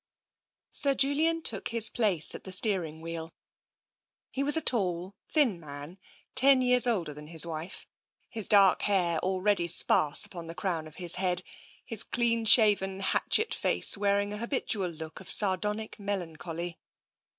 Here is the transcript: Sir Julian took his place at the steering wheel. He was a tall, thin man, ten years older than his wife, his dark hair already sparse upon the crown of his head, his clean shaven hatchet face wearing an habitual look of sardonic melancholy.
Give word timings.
Sir 0.71 0.95
Julian 0.95 1.43
took 1.43 1.67
his 1.67 1.87
place 1.87 2.33
at 2.33 2.43
the 2.43 2.51
steering 2.51 3.01
wheel. 3.01 3.35
He 4.31 4.41
was 4.41 4.57
a 4.57 4.61
tall, 4.63 5.13
thin 5.29 5.59
man, 5.59 5.99
ten 6.33 6.63
years 6.63 6.87
older 6.87 7.13
than 7.13 7.27
his 7.27 7.45
wife, 7.45 7.85
his 8.27 8.47
dark 8.47 8.81
hair 8.81 9.19
already 9.19 9.67
sparse 9.67 10.25
upon 10.25 10.47
the 10.47 10.55
crown 10.55 10.87
of 10.87 10.95
his 10.95 11.17
head, 11.21 11.43
his 11.85 12.03
clean 12.03 12.45
shaven 12.45 13.01
hatchet 13.01 13.53
face 13.53 13.95
wearing 13.95 14.33
an 14.33 14.39
habitual 14.39 14.89
look 14.89 15.19
of 15.19 15.29
sardonic 15.29 15.99
melancholy. 15.99 16.79